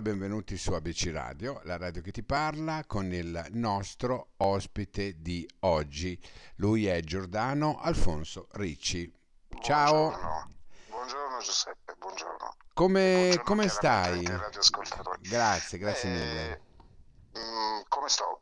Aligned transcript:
e 0.00 0.02
benvenuti 0.02 0.56
su 0.56 0.72
ABC 0.72 1.10
Radio, 1.12 1.60
la 1.64 1.76
radio 1.76 2.00
che 2.00 2.10
ti 2.10 2.22
parla, 2.22 2.84
con 2.86 3.12
il 3.12 3.44
nostro 3.50 4.30
ospite 4.38 5.20
di 5.20 5.46
oggi. 5.60 6.18
Lui 6.56 6.86
è 6.86 7.00
Giordano 7.00 7.78
Alfonso 7.78 8.48
Ricci. 8.52 9.12
Ciao. 9.60 10.08
Buongiorno, 10.08 10.50
buongiorno 10.88 11.38
Giuseppe, 11.40 11.94
buongiorno. 11.98 12.56
Come, 12.72 13.12
Buongiorno 13.12 13.42
come 13.44 13.68
stai? 13.68 14.22
Grazie, 15.20 15.78
grazie 15.78 16.08
Eh, 16.08 16.12
mille. 16.14 16.60
mm, 17.38 17.80
come 17.88 18.08
sto? 18.08 18.40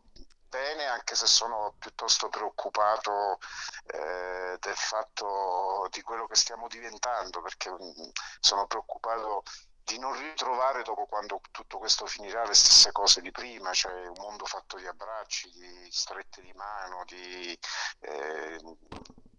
Bene, 0.49 0.85
anche 0.87 1.17
se 1.17 1.27
sono 1.27 1.75
piuttosto 1.79 2.29
preoccupato 2.29 3.39
eh, 3.87 4.57
del 4.61 4.77
fatto 4.77 5.89
di 5.91 6.03
quello 6.03 6.27
che 6.27 6.37
stiamo 6.37 6.69
diventando, 6.69 7.43
perché 7.43 7.69
mm, 7.71 8.09
sono 8.39 8.67
preoccupato 8.69 9.43
di 9.89 9.99
non 9.99 10.13
ritrovare 10.13 10.83
dopo 10.83 11.07
quando 11.07 11.41
tutto 11.51 11.79
questo 11.79 12.05
finirà 12.05 12.45
le 12.45 12.55
stesse 12.55 12.93
cose 12.93 13.23
di 13.23 13.31
prima, 13.31 13.73
cioè 13.73 14.07
un 14.07 14.15
mondo 14.19 14.45
fatto 14.45 14.77
di 14.77 14.87
abbracci, 14.87 15.51
di 15.51 15.89
strette 15.91 16.43
di 16.43 16.53
mano, 16.53 17.05
di, 17.07 17.59
eh, 18.01 18.61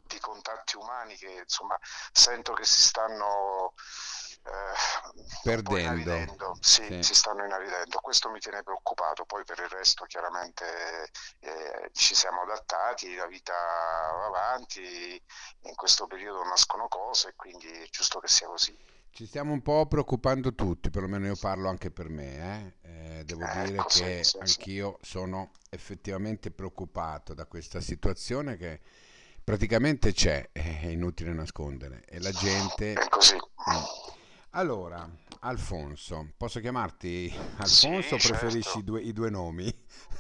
di 0.08 0.20
contatti 0.20 0.76
umani 0.76 1.16
che 1.16 1.30
insomma 1.44 1.78
sento 2.12 2.54
che 2.54 2.66
si 2.66 2.82
stanno 2.82 3.74
eh, 4.44 4.74
Perdendo. 5.44 6.58
sì, 6.60 6.84
Sì. 6.86 7.04
si 7.04 7.14
stanno 7.14 7.46
inaridendo. 7.46 8.00
Questo 8.00 8.32
mi 8.32 8.40
tiene 8.40 8.64
preoccupato, 8.64 9.26
poi 9.26 9.44
per 9.44 9.60
il 9.60 9.70
resto 9.70 10.06
chiaramente 10.06 11.12
eh, 11.42 11.90
ci 11.94 12.16
siamo 12.16 12.42
adattati, 12.42 13.14
la 13.16 13.28
vita 13.28 13.54
va 13.54 14.26
avanti, 14.26 15.22
in 15.62 15.76
questo 15.76 16.08
periodo 16.08 16.44
nascono 16.44 16.88
cose, 16.88 17.34
quindi 17.36 17.70
è 17.70 17.88
giusto 17.90 18.20
che 18.20 18.28
sia 18.28 18.48
così. 18.48 18.89
Ci 19.12 19.26
stiamo 19.26 19.52
un 19.52 19.62
po' 19.62 19.86
preoccupando 19.86 20.56
tutti, 20.56 20.90
perlomeno 20.90 21.26
io 21.26 21.36
parlo 21.36 21.68
anche 21.70 21.92
per 21.92 22.10
me. 22.10 22.74
eh. 22.82 23.18
Eh, 23.20 23.24
devo 23.26 23.42
dire 23.42 23.80
Ecco, 23.80 23.90
sì, 23.90 24.02
che 24.02 24.24
sì, 24.24 24.30
sì. 24.30 24.38
anch'io 24.40 24.98
sono 25.02 25.52
effettivamente 25.70 26.52
preoccupato 26.52 27.34
da 27.34 27.46
questa 27.46 27.82
situazione 27.82 28.56
che 28.56 28.80
praticamente 29.44 30.14
c'è, 30.14 30.50
è 30.52 30.86
inutile 30.88 31.34
nascondere, 31.34 32.06
e 32.08 32.20
la 32.20 32.32
gente... 32.32 32.94
È 32.94 33.08
così. 33.10 33.36
Mm. 33.36 33.84
Allora, 34.52 35.10
Alfonso, 35.42 36.34
posso 36.38 36.60
chiamarti 36.60 37.30
Sì, 37.62 37.88
Alfonso 37.88 38.16
o 38.16 38.18
preferisci 38.20 38.62
certo. 38.62 38.80
i 38.80 38.84
due, 38.84 39.02
i 39.02 39.14
due 39.14 39.30
nomi? 39.30 39.68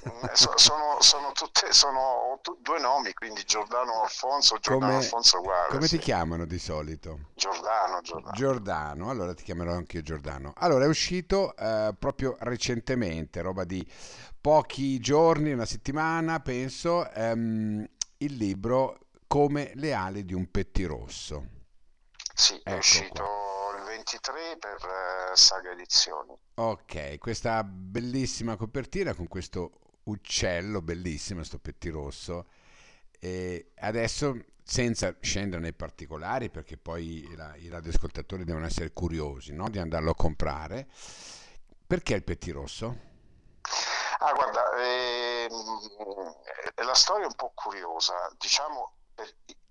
Eh, 0.01 0.29
so- 0.35 0.57
sono, 0.57 0.97
sono 1.01 1.31
tutte, 1.33 1.73
sono 1.73 2.39
tu- 2.41 2.57
due 2.61 2.79
nomi, 2.79 3.13
quindi 3.13 3.43
Giordano 3.43 4.01
Alfonso, 4.03 4.57
Giordano 4.59 4.93
Come, 4.93 5.03
Alfonso 5.03 5.37
è 5.37 5.39
uguale, 5.39 5.67
come 5.67 5.87
ti 5.89 5.97
sì. 5.97 5.99
chiamano 5.99 6.45
di 6.45 6.57
solito? 6.57 7.31
Giordano, 7.33 7.99
Giordano. 8.01 8.33
Giordano, 8.35 9.09
allora 9.09 9.33
ti 9.33 9.43
chiamerò 9.43 9.73
anch'io 9.73 10.01
Giordano. 10.01 10.53
Allora, 10.55 10.85
è 10.85 10.87
uscito 10.87 11.55
eh, 11.57 11.93
proprio 11.99 12.35
recentemente, 12.39 13.41
roba 13.41 13.65
di 13.65 13.85
pochi 14.39 14.99
giorni, 14.99 15.51
una 15.51 15.65
settimana, 15.65 16.39
penso, 16.39 17.09
ehm, 17.11 17.85
il 18.17 18.35
libro 18.35 18.99
Come 19.27 19.71
le 19.75 19.93
ali 19.93 20.23
di 20.25 20.33
un 20.33 20.49
pettirosso. 20.49 21.45
Sì, 22.33 22.59
è 22.63 22.71
Ecco 22.71 22.77
uscito 22.77 23.23
qua. 23.23 23.48
Il 24.11 24.19
23 24.21 24.57
per 24.57 25.31
eh, 25.31 25.35
Saga 25.35 25.71
Edizioni. 25.71 26.35
Ok, 26.55 27.17
questa 27.19 27.63
bellissima 27.63 28.55
copertina 28.55 29.13
con 29.13 29.27
questo 29.27 29.71
uccello 30.03 30.81
bellissimo, 30.81 31.43
sto 31.43 31.59
pettirosso. 31.59 32.47
E 33.19 33.71
adesso, 33.79 34.35
senza 34.63 35.15
scendere 35.19 35.61
nei 35.61 35.73
particolari, 35.73 36.49
perché 36.49 36.77
poi 36.77 37.29
i 37.29 37.35
ra- 37.35 37.55
i 37.57 37.69
radioascoltatori 37.69 38.43
devono 38.43 38.65
essere 38.65 38.91
curiosi, 38.93 39.53
no? 39.53 39.69
Di 39.69 39.77
andarlo 39.77 40.11
a 40.11 40.15
comprare. 40.15 40.87
Perché 41.85 42.15
il 42.15 42.23
pettirosso? 42.23 43.07
Ah, 44.19 44.33
guarda, 44.33 44.75
eh, 44.77 45.47
la 46.75 46.93
storia 46.93 47.23
è 47.23 47.27
un 47.27 47.35
po' 47.35 47.51
curiosa. 47.53 48.13
Diciamo, 48.37 48.93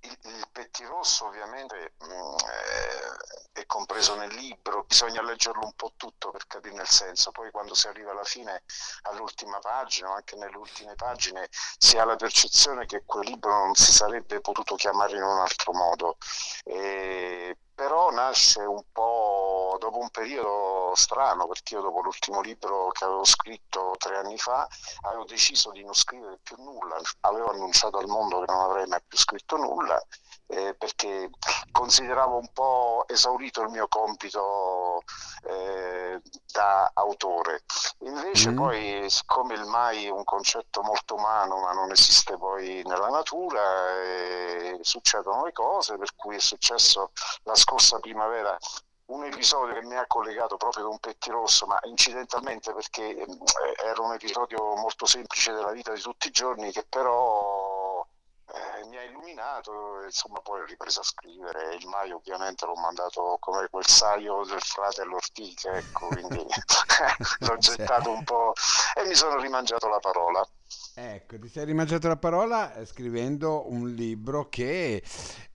il, 0.00 0.18
il 0.22 0.48
pettirosso 0.52 1.26
ovviamente 1.26 1.94
mm, 2.04 2.10
eh, 2.10 3.37
compreso 3.68 4.16
nel 4.16 4.34
libro, 4.34 4.84
bisogna 4.84 5.22
leggerlo 5.22 5.62
un 5.62 5.74
po' 5.76 5.92
tutto 5.96 6.30
per 6.30 6.46
capire 6.48 6.82
il 6.82 6.88
senso. 6.88 7.30
Poi 7.30 7.50
quando 7.52 7.74
si 7.74 7.86
arriva 7.86 8.10
alla 8.10 8.24
fine, 8.24 8.64
all'ultima 9.02 9.58
pagina 9.60 10.10
o 10.10 10.14
anche 10.14 10.34
nelle 10.36 10.56
ultime 10.56 10.94
pagine, 10.96 11.48
si 11.78 11.98
ha 11.98 12.04
la 12.04 12.16
percezione 12.16 12.86
che 12.86 13.04
quel 13.04 13.28
libro 13.28 13.52
non 13.52 13.74
si 13.74 13.92
sarebbe 13.92 14.40
potuto 14.40 14.74
chiamare 14.74 15.16
in 15.16 15.22
un 15.22 15.38
altro 15.38 15.72
modo. 15.72 16.16
Eh, 16.64 17.56
però 17.78 18.10
nasce 18.10 18.62
un 18.62 18.82
po' 18.90 19.76
dopo 19.78 19.98
un 19.98 20.10
periodo 20.10 20.92
strano, 20.96 21.46
perché 21.46 21.74
io 21.74 21.80
dopo 21.80 22.00
l'ultimo 22.00 22.40
libro 22.40 22.88
che 22.88 23.04
avevo 23.04 23.24
scritto 23.24 23.94
tre 23.98 24.16
anni 24.16 24.36
fa 24.36 24.66
avevo 25.02 25.24
deciso 25.24 25.70
di 25.70 25.84
non 25.84 25.94
scrivere 25.94 26.40
più 26.42 26.56
nulla, 26.58 26.98
avevo 27.20 27.50
annunciato 27.50 27.98
al 27.98 28.08
mondo 28.08 28.40
che 28.40 28.50
non 28.50 28.62
avrei 28.62 28.86
mai 28.88 29.00
più 29.06 29.16
scritto 29.16 29.56
nulla, 29.56 30.02
eh, 30.48 30.74
perché 30.74 31.30
consideravo 31.70 32.36
un 32.38 32.50
po' 32.52 32.97
esaurito 33.08 33.62
il 33.62 33.70
mio 33.70 33.88
compito 33.88 35.02
eh, 35.44 36.20
da 36.52 36.90
autore. 36.94 37.62
Invece 38.00 38.50
Mm? 38.50 38.56
poi, 38.56 39.10
siccome 39.10 39.54
il 39.54 39.64
mai 39.64 40.06
è 40.06 40.10
un 40.10 40.24
concetto 40.24 40.82
molto 40.82 41.14
umano, 41.14 41.58
ma 41.58 41.72
non 41.72 41.90
esiste 41.90 42.36
poi 42.36 42.82
nella 42.84 43.08
natura, 43.08 43.60
eh, 44.02 44.78
succedono 44.82 45.44
le 45.44 45.52
cose, 45.52 45.96
per 45.96 46.14
cui 46.14 46.36
è 46.36 46.40
successo 46.40 47.12
la 47.44 47.54
scorsa 47.54 47.98
primavera 47.98 48.56
un 49.08 49.24
episodio 49.24 49.74
che 49.74 49.86
mi 49.86 49.96
ha 49.96 50.06
collegato 50.06 50.56
proprio 50.56 50.86
con 50.88 50.98
Pettirosso, 50.98 51.66
ma 51.66 51.78
incidentalmente 51.84 52.74
perché 52.74 53.16
ehm, 53.16 53.38
era 53.82 54.02
un 54.02 54.12
episodio 54.12 54.74
molto 54.76 55.06
semplice 55.06 55.52
della 55.52 55.72
vita 55.72 55.92
di 55.92 56.00
tutti 56.00 56.28
i 56.28 56.30
giorni 56.30 56.70
che 56.72 56.84
però 56.86 57.30
eh, 57.40 57.57
e 59.38 60.06
insomma 60.06 60.40
poi 60.40 60.60
ho 60.60 60.64
ripreso 60.64 61.00
a 61.00 61.04
scrivere, 61.04 61.76
il 61.76 61.86
Mai 61.86 62.10
ovviamente 62.10 62.66
l'ho 62.66 62.74
mandato 62.74 63.36
come 63.38 63.68
quel 63.70 63.86
saio 63.86 64.44
del 64.44 64.60
fratello 64.60 65.16
Ortica, 65.16 65.76
ecco, 65.76 66.08
quindi 66.08 66.44
l'ho 67.40 67.56
gettato 67.58 68.10
un 68.10 68.24
po' 68.24 68.52
e 68.96 69.06
mi 69.06 69.14
sono 69.14 69.40
rimangiato 69.40 69.88
la 69.88 70.00
parola. 70.00 70.44
ecco, 70.94 71.38
ti 71.38 71.48
sei 71.48 71.66
rimangiato 71.66 72.08
la 72.08 72.16
parola 72.16 72.74
eh, 72.74 72.84
scrivendo 72.84 73.70
un 73.70 73.88
libro 73.90 74.48
che 74.48 75.02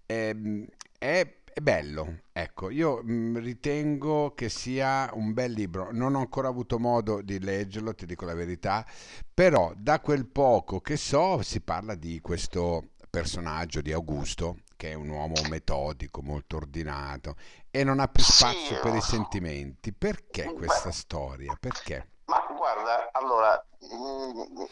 ehm, 0.05 0.65
è, 0.97 1.35
è 1.53 1.59
bello. 1.59 2.19
Ecco, 2.31 2.69
io 2.69 3.01
mm, 3.03 3.37
ritengo 3.37 4.33
che 4.33 4.47
sia 4.47 5.09
un 5.13 5.33
bel 5.33 5.51
libro. 5.51 5.89
Non 5.91 6.15
ho 6.15 6.19
ancora 6.19 6.47
avuto 6.47 6.79
modo 6.79 7.21
di 7.21 7.39
leggerlo, 7.39 7.93
ti 7.93 8.05
dico 8.05 8.25
la 8.25 8.33
verità, 8.33 8.85
però 9.33 9.73
da 9.75 9.99
quel 9.99 10.25
poco 10.25 10.79
che 10.79 10.95
so 10.95 11.41
si 11.41 11.59
parla 11.59 11.95
di 11.95 12.21
questo 12.21 12.92
personaggio 13.13 13.81
di 13.81 13.91
Augusto, 13.93 14.57
che 14.75 14.89
è 14.89 14.93
un 14.95 15.09
uomo 15.09 15.35
metodico, 15.47 16.23
molto 16.23 16.55
ordinato 16.55 17.35
e 17.69 17.83
non 17.83 17.99
ha 17.99 18.07
più 18.07 18.23
Sì, 18.23 18.31
spazio 18.31 18.79
per 18.79 18.95
i 18.95 18.97
oh, 18.97 19.01
sentimenti. 19.01 19.93
Perché 19.93 20.51
questa 20.51 20.91
storia? 20.91 21.55
Perché? 21.59 22.07
Ma 22.25 22.43
guarda, 22.55 23.09
allora, 23.11 23.63
mm, 23.85 24.63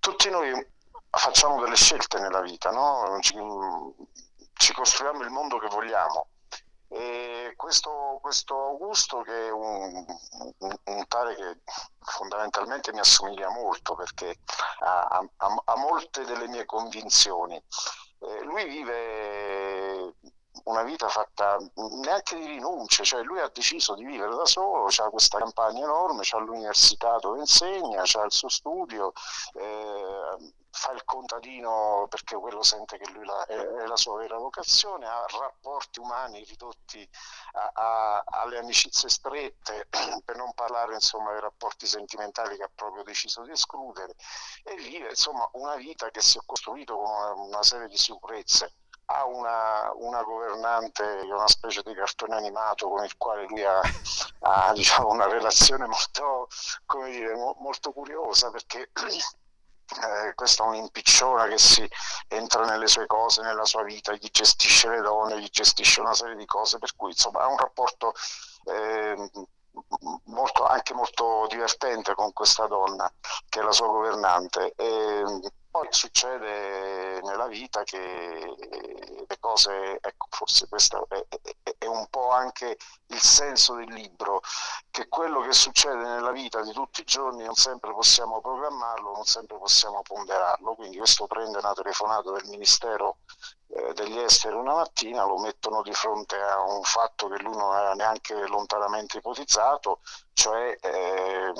tutti 0.00 0.28
noi 0.30 0.52
facciamo 1.10 1.60
delle 1.62 1.76
scelte 1.76 2.18
nella 2.20 2.40
vita, 2.42 2.70
no? 2.70 3.16
Ci, 3.20 3.34
ci 4.54 4.72
costruiamo 4.74 5.22
il 5.22 5.30
mondo 5.30 5.58
che 5.58 5.68
vogliamo. 5.68 6.28
E 6.88 7.54
questo, 7.56 8.18
questo 8.20 8.54
Augusto, 8.66 9.22
che 9.22 9.46
è 9.46 9.50
un, 9.50 10.04
un- 10.58 10.76
un 10.84 11.06
tale 11.08 11.34
che 11.34 11.60
fondamentalmente 12.00 12.92
mi 12.92 12.98
assomiglia 12.98 13.48
molto 13.50 13.94
perché 13.94 14.36
ha, 14.82 15.06
ha- 15.08 15.28
ha- 15.36 15.62
ha 15.64 15.76
molte 15.76 16.24
delle 16.24 16.48
mie 16.48 16.64
convinzioni. 16.64 17.60
Eh, 18.20 18.42
lui 18.42 18.64
vive 18.66 20.14
una 20.64 20.82
vita 20.82 21.08
fatta 21.08 21.56
neanche 22.02 22.36
di 22.36 22.46
rinunce, 22.46 23.04
cioè 23.04 23.22
lui 23.22 23.40
ha 23.40 23.50
deciso 23.52 23.94
di 23.94 24.04
vivere 24.04 24.34
da 24.34 24.44
solo, 24.46 24.86
ha 24.86 25.10
questa 25.10 25.38
campagna 25.38 25.82
enorme, 25.84 26.20
c'ha 26.22 26.38
l'università 26.38 27.16
dove 27.18 27.40
insegna, 27.40 28.02
c'ha 28.04 28.24
il 28.24 28.32
suo 28.32 28.48
studio, 28.48 29.12
fa 30.72 30.92
il 30.92 31.04
contadino 31.04 32.06
perché 32.08 32.36
quello 32.36 32.62
sente 32.62 32.98
che 32.98 33.10
lui 33.12 33.24
la- 33.24 33.44
è, 33.46 33.54
è 33.56 33.86
la 33.86 33.96
sua 33.96 34.16
vera 34.18 34.36
vocazione, 34.38 35.06
ha 35.06 35.24
rapporti 35.38 36.00
umani 36.00 36.42
ridotti 36.44 37.08
a- 37.52 37.70
a- 37.74 38.24
alle 38.26 38.58
amicizie 38.58 39.08
strette, 39.08 39.86
per 40.24 40.36
non 40.36 40.52
parlare 40.54 40.94
insomma 40.94 41.32
dei 41.32 41.40
rapporti 41.40 41.86
sentimentali 41.86 42.56
che 42.56 42.62
ha 42.64 42.70
proprio 42.74 43.02
deciso 43.02 43.42
di 43.42 43.50
escludere 43.52 44.14
e 44.64 44.74
vive 44.76 45.08
insomma 45.10 45.48
una 45.52 45.76
vita 45.76 46.10
che 46.10 46.20
si 46.20 46.38
è 46.38 46.40
costruito 46.44 46.96
con 46.96 47.04
una, 47.10 47.32
una 47.32 47.62
serie 47.62 47.88
di 47.88 47.96
sicurezze. 47.96 48.74
Ha 49.06 49.24
una, 49.26 49.90
una 49.96 50.22
governante, 50.22 51.02
che 51.04 51.20
è 51.28 51.32
una 51.32 51.48
specie 51.48 51.82
di 51.82 51.92
cartone 51.92 52.36
animato 52.36 52.88
con 52.88 53.04
il 53.04 53.16
quale 53.18 53.44
lui 53.46 53.62
ha, 53.64 53.80
ha, 54.40 54.72
diciamo, 54.72 55.08
una 55.10 55.26
relazione 55.26 55.86
molto, 55.86 56.48
come 56.86 57.10
dire, 57.10 57.34
mo- 57.34 57.56
molto 57.58 57.92
curiosa 57.92 58.50
perché 58.50 58.90
eh, 60.00 60.34
questa 60.34 60.64
è 60.64 60.66
un'impicciona 60.66 61.46
che 61.46 61.58
si 61.58 61.88
entra 62.28 62.64
nelle 62.64 62.86
sue 62.86 63.06
cose, 63.06 63.42
nella 63.42 63.64
sua 63.64 63.82
vita, 63.82 64.12
gli 64.12 64.28
gestisce 64.30 64.88
le 64.88 65.00
donne, 65.00 65.40
gli 65.40 65.48
gestisce 65.50 66.00
una 66.00 66.14
serie 66.14 66.36
di 66.36 66.46
cose, 66.46 66.78
per 66.78 66.94
cui 66.96 67.10
insomma 67.10 67.40
ha 67.40 67.48
un 67.48 67.56
rapporto 67.56 68.14
eh, 68.64 69.30
molto, 70.24 70.64
anche 70.64 70.94
molto 70.94 71.46
divertente 71.48 72.14
con 72.14 72.32
questa 72.32 72.66
donna 72.66 73.10
che 73.48 73.60
è 73.60 73.62
la 73.62 73.72
sua 73.72 73.86
governante. 73.86 74.72
E 74.76 75.52
poi 75.72 75.86
succede 75.88 77.22
nella 77.22 77.46
vita 77.46 77.82
che 77.82 78.54
le 79.26 79.38
cose, 79.40 79.98
ecco, 80.02 80.26
forse 80.28 80.68
questo 80.68 81.06
è, 81.08 81.24
è, 81.62 81.74
è, 81.78 81.86
un 81.86 82.06
po' 82.10 82.30
anche 82.30 82.76
il 83.06 83.20
senso 83.20 83.74
del 83.76 83.90
libro, 83.90 84.42
che 84.90 85.08
quello 85.08 85.40
che 85.40 85.54
succede 85.54 86.02
nella 86.02 86.30
vita 86.30 86.60
di 86.60 86.72
tutti 86.72 87.00
i 87.00 87.04
giorni 87.04 87.44
non 87.44 87.54
sempre 87.54 87.92
possiamo 87.92 88.42
programmarlo, 88.42 89.12
non 89.12 89.24
sempre 89.24 89.56
possiamo 89.56 90.02
ponderarlo, 90.02 90.74
quindi 90.74 90.98
questo 90.98 91.26
prende 91.26 91.56
una 91.56 91.72
telefonata 91.72 92.30
del 92.32 92.48
Ministero 92.48 93.16
eh, 93.61 93.61
degli 93.94 94.18
Esteri 94.18 94.54
una 94.54 94.74
mattina, 94.74 95.24
lo 95.24 95.38
mettono 95.38 95.82
di 95.82 95.92
fronte 95.92 96.36
a 96.36 96.60
un 96.60 96.82
fatto 96.82 97.28
che 97.28 97.40
lui 97.42 97.56
non 97.56 97.72
aveva 97.72 97.94
neanche 97.94 98.34
lontanamente 98.46 99.18
ipotizzato, 99.18 100.00
cioè... 100.32 100.76
Eh, 100.80 101.52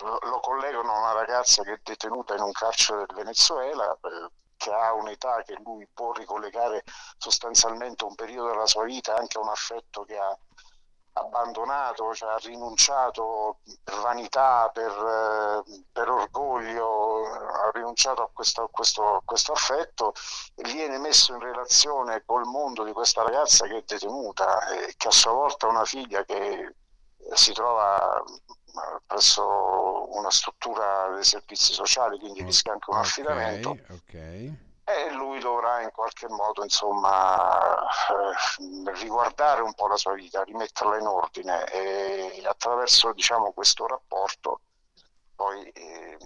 lo 0.00 0.40
collegano 0.40 0.92
a 0.92 0.98
una 0.98 1.12
ragazza 1.12 1.62
che 1.62 1.74
è 1.74 1.80
detenuta 1.80 2.34
in 2.34 2.42
un 2.42 2.50
carcere 2.50 3.04
del 3.06 3.14
Venezuela, 3.14 3.96
eh, 4.02 4.28
che 4.56 4.72
ha 4.72 4.92
un'età 4.92 5.42
che 5.42 5.56
lui 5.62 5.86
può 5.92 6.12
ricollegare 6.12 6.82
sostanzialmente 7.18 8.04
un 8.04 8.14
periodo 8.14 8.48
della 8.48 8.66
sua 8.66 8.84
vita 8.84 9.14
anche 9.14 9.38
a 9.38 9.42
un 9.42 9.48
affetto 9.48 10.04
che 10.04 10.16
ha 10.16 10.36
abbandonato, 11.14 12.14
cioè 12.14 12.32
ha 12.32 12.38
rinunciato 12.38 13.58
per 13.82 14.00
vanità, 14.00 14.70
per, 14.72 14.90
eh, 14.90 15.82
per 15.92 16.08
orgoglio, 16.08 17.24
ha 17.26 17.70
rinunciato 17.72 18.22
a 18.22 18.30
questo, 18.32 18.62
a, 18.62 18.68
questo, 18.68 19.16
a 19.16 19.22
questo, 19.24 19.52
affetto 19.52 20.14
e 20.54 20.62
viene 20.64 20.98
messo 20.98 21.32
in 21.32 21.40
relazione 21.40 22.22
col 22.24 22.44
mondo 22.44 22.84
di 22.84 22.92
questa 22.92 23.22
ragazza 23.22 23.66
che 23.66 23.78
è 23.78 23.84
detenuta 23.86 24.68
e 24.68 24.94
che 24.96 25.08
a 25.08 25.12
sua 25.12 25.32
volta 25.32 25.66
ha 25.66 25.70
una 25.70 25.84
figlia 25.84 26.24
che 26.24 26.74
si 27.34 27.52
trova 27.52 28.22
presso 29.06 30.08
una 30.16 30.30
struttura 30.30 31.10
dei 31.14 31.24
servizi 31.24 31.72
sociali, 31.72 32.18
quindi 32.18 32.42
rischia 32.42 32.72
anche 32.72 32.90
un 32.90 32.96
affidamento. 32.96 33.78
Okay. 33.88 34.72
E 34.84 35.10
lui 35.12 35.40
dovrà 35.40 35.80
in 35.80 35.90
qualche 35.92 36.28
modo 36.28 36.62
insomma 36.62 37.86
eh, 37.86 38.92
riguardare 39.00 39.62
un 39.62 39.72
po' 39.74 39.86
la 39.86 39.96
sua 39.96 40.12
vita, 40.12 40.42
rimetterla 40.42 40.98
in 40.98 41.06
ordine 41.06 41.64
e 41.70 42.42
attraverso 42.46 43.12
diciamo, 43.12 43.52
questo 43.52 43.86
rapporto 43.86 44.60
poi 45.34 45.66
eh, 45.70 46.18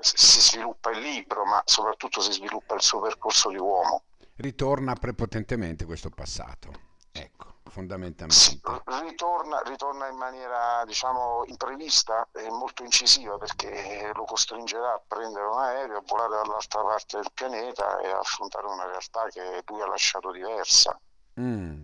si 0.00 0.40
sviluppa 0.40 0.90
il 0.90 1.00
libro, 1.00 1.44
ma 1.44 1.62
soprattutto 1.64 2.20
si 2.20 2.32
sviluppa 2.32 2.74
il 2.74 2.82
suo 2.82 3.00
percorso 3.00 3.50
di 3.50 3.58
uomo. 3.58 4.04
Ritorna 4.36 4.94
prepotentemente 4.94 5.84
questo 5.84 6.10
passato. 6.10 6.72
Ecco 7.12 7.55
fondamentalmente. 7.76 8.60
Ritorna, 9.02 9.60
ritorna, 9.66 10.08
in 10.08 10.16
maniera 10.16 10.82
diciamo 10.86 11.44
imprevista 11.46 12.26
e 12.32 12.48
molto 12.48 12.82
incisiva 12.82 13.36
perché 13.36 14.10
lo 14.14 14.24
costringerà 14.24 14.94
a 14.94 15.02
prendere 15.06 15.44
un 15.44 15.58
aereo, 15.58 15.98
a 15.98 16.02
volare 16.06 16.36
dall'altra 16.42 16.82
parte 16.82 17.18
del 17.18 17.30
pianeta 17.34 18.00
e 18.00 18.08
affrontare 18.08 18.66
una 18.66 18.86
realtà 18.86 19.28
che 19.28 19.62
lui 19.66 19.82
ha 19.82 19.88
lasciato 19.88 20.32
diversa. 20.32 20.98
Mm. 21.38 21.82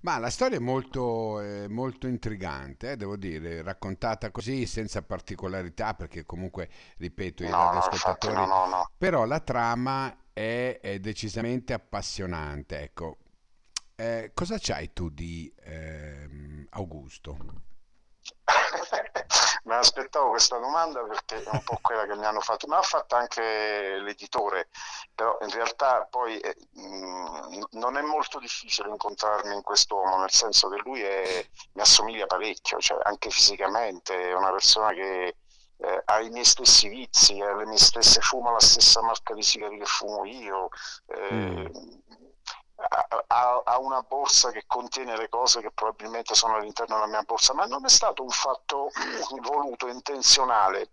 Ma 0.00 0.18
la 0.18 0.30
storia 0.30 0.56
è 0.56 0.60
molto, 0.60 1.40
eh, 1.40 1.68
molto 1.68 2.06
intrigante, 2.06 2.92
eh, 2.92 2.96
devo 2.96 3.16
dire, 3.16 3.62
raccontata 3.62 4.30
così 4.30 4.64
senza 4.64 5.02
particolarità, 5.02 5.92
perché 5.94 6.24
comunque, 6.24 6.70
ripeto, 6.96 7.42
i 7.42 7.48
no, 7.48 7.64
radioascoltatori... 7.64 8.34
No, 8.34 8.46
no, 8.46 8.66
no, 8.66 8.90
Però 8.96 9.26
la 9.26 9.40
trama 9.40 10.16
è, 10.32 10.78
è 10.80 10.98
decisamente 10.98 11.74
appassionante, 11.74 12.80
ecco. 12.80 13.16
Eh, 13.98 14.32
cosa 14.34 14.58
c'hai 14.60 14.92
tu 14.92 15.08
di 15.08 15.50
ehm, 15.64 16.66
Augusto? 16.72 17.34
Me 19.64 19.74
aspettavo 19.74 20.28
questa 20.28 20.58
domanda 20.58 21.02
perché 21.04 21.42
è 21.42 21.48
un 21.50 21.62
po' 21.64 21.78
quella 21.80 22.04
che 22.04 22.14
mi 22.14 22.26
hanno 22.26 22.40
fatto, 22.40 22.66
ma 22.66 22.76
ha 22.76 22.82
fatto 22.82 23.16
anche 23.16 23.98
l'editore, 23.98 24.68
però 25.14 25.38
in 25.40 25.50
realtà 25.50 26.06
poi 26.10 26.38
eh, 26.38 26.56
mh, 26.72 27.68
non 27.70 27.96
è 27.96 28.02
molto 28.02 28.38
difficile 28.38 28.90
incontrarmi 28.90 29.54
in 29.54 29.62
quest'uomo, 29.62 30.18
nel 30.18 30.30
senso 30.30 30.68
che 30.68 30.80
lui 30.84 31.00
è, 31.00 31.44
mi 31.72 31.80
assomiglia 31.80 32.26
parecchio, 32.26 32.78
cioè 32.78 33.00
anche 33.02 33.30
fisicamente, 33.30 34.28
è 34.28 34.34
una 34.34 34.50
persona 34.50 34.92
che 34.92 35.36
eh, 35.78 36.02
ha 36.04 36.20
i 36.20 36.28
miei 36.28 36.44
stessi 36.44 36.88
vizi, 36.88 37.40
ha 37.40 37.56
le 37.56 37.64
mie 37.64 37.78
stesse, 37.78 38.20
fuma 38.20 38.52
la 38.52 38.60
stessa 38.60 39.00
marca 39.00 39.32
di 39.32 39.42
sigari 39.42 39.78
che 39.78 39.86
fumo 39.86 40.26
io. 40.26 40.68
Eh, 41.06 41.32
mm 41.32 41.66
ha, 42.88 43.62
ha, 43.64 43.78
una 43.78 44.02
borsa 44.02 44.50
che 44.50 44.64
contiene 44.66 45.16
le 45.16 45.28
cose 45.28 45.60
che 45.60 45.70
probabilmente 45.70 46.34
sono 46.34 46.56
all'interno 46.56 46.94
della 46.94 47.06
mia 47.06 47.22
borsa, 47.22 47.54
ma 47.54 47.66
non 47.66 47.84
è 47.84 47.88
stato 47.88 48.22
un 48.22 48.30
fatto 48.30 48.90
voluto, 49.42 49.88
intenzionale. 49.88 50.90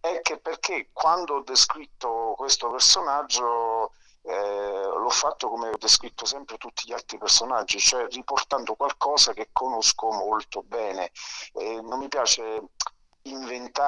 È 0.00 0.20
che 0.22 0.38
perché 0.38 0.90
quando 0.92 1.36
ho 1.36 1.42
descritto 1.42 2.34
questo 2.36 2.70
personaggio 2.70 3.92
eh, 4.22 4.32
l'ho 4.32 5.10
fatto 5.10 5.48
come 5.48 5.68
ho 5.68 5.76
descritto 5.78 6.24
sempre 6.24 6.56
tutti 6.56 6.86
gli 6.86 6.92
altri 6.92 7.18
personaggi, 7.18 7.78
cioè 7.78 8.06
riportando 8.08 8.74
qualcosa 8.74 9.32
che 9.32 9.48
conosco 9.52 10.10
molto 10.10 10.62
bene. 10.62 11.10
Eh, 11.54 11.80
non 11.80 11.98
mi 11.98 12.08
piace 12.08 12.62